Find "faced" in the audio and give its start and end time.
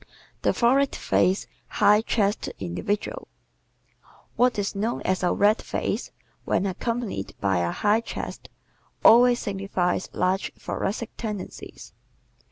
0.95-1.45